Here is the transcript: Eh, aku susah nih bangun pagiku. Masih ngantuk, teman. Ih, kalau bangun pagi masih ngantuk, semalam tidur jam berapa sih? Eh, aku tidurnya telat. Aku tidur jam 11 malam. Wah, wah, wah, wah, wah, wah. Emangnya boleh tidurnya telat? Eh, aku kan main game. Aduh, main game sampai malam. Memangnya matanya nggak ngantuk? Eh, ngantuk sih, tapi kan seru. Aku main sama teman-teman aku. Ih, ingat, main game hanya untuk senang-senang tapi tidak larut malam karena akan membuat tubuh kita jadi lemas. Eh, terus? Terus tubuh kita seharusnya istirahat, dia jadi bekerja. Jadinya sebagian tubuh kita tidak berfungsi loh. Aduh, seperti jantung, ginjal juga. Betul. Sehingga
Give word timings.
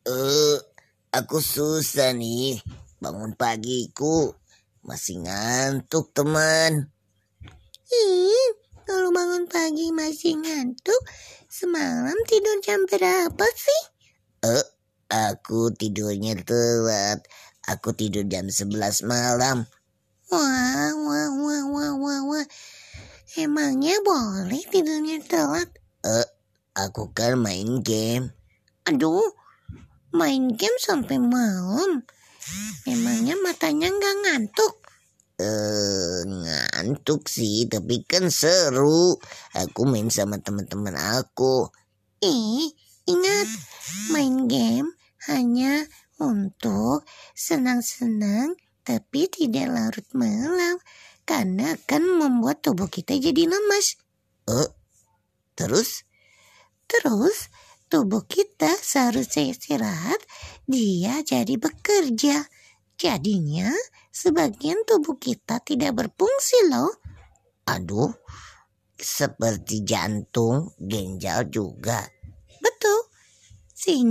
Eh, 0.00 0.56
aku 1.12 1.44
susah 1.44 2.16
nih 2.16 2.56
bangun 3.04 3.36
pagiku. 3.36 4.32
Masih 4.80 5.20
ngantuk, 5.20 6.16
teman. 6.16 6.88
Ih, 7.92 8.48
kalau 8.88 9.12
bangun 9.12 9.44
pagi 9.44 9.92
masih 9.92 10.40
ngantuk, 10.40 11.02
semalam 11.52 12.16
tidur 12.24 12.56
jam 12.64 12.88
berapa 12.88 13.46
sih? 13.52 13.82
Eh, 14.40 14.66
aku 15.12 15.68
tidurnya 15.76 16.32
telat. 16.48 17.20
Aku 17.68 17.92
tidur 17.92 18.24
jam 18.24 18.48
11 18.48 19.04
malam. 19.04 19.68
Wah, 20.32 20.96
wah, 20.96 21.28
wah, 21.28 21.62
wah, 21.68 21.92
wah, 22.00 22.20
wah. 22.24 22.46
Emangnya 23.36 24.00
boleh 24.00 24.64
tidurnya 24.64 25.20
telat? 25.28 25.68
Eh, 26.08 26.28
aku 26.72 27.12
kan 27.12 27.36
main 27.36 27.84
game. 27.84 28.32
Aduh, 28.88 29.36
main 30.14 30.50
game 30.54 30.78
sampai 30.78 31.18
malam. 31.18 32.02
Memangnya 32.86 33.36
matanya 33.38 33.88
nggak 33.90 34.16
ngantuk? 34.26 34.74
Eh, 35.40 36.20
ngantuk 36.28 37.30
sih, 37.30 37.64
tapi 37.70 38.04
kan 38.04 38.28
seru. 38.28 39.16
Aku 39.56 39.88
main 39.88 40.12
sama 40.12 40.36
teman-teman 40.36 40.92
aku. 40.96 41.72
Ih, 42.20 42.76
ingat, 43.08 43.48
main 44.12 44.44
game 44.44 44.92
hanya 45.32 45.88
untuk 46.20 47.08
senang-senang 47.32 48.52
tapi 48.84 49.28
tidak 49.30 49.70
larut 49.70 50.08
malam 50.12 50.76
karena 51.24 51.78
akan 51.78 52.02
membuat 52.20 52.60
tubuh 52.60 52.90
kita 52.90 53.16
jadi 53.16 53.48
lemas. 53.48 53.96
Eh, 54.50 54.70
terus? 55.56 56.04
Terus 56.90 57.48
tubuh 57.90 58.22
kita 58.24 58.70
seharusnya 58.78 59.50
istirahat, 59.50 60.22
dia 60.64 61.20
jadi 61.26 61.58
bekerja. 61.58 62.46
Jadinya 62.94 63.74
sebagian 64.14 64.86
tubuh 64.86 65.18
kita 65.18 65.58
tidak 65.60 65.98
berfungsi 65.98 66.70
loh. 66.70 66.94
Aduh, 67.66 68.14
seperti 68.94 69.82
jantung, 69.82 70.72
ginjal 70.78 71.50
juga. 71.50 72.06
Betul. 72.62 73.10
Sehingga 73.74 74.08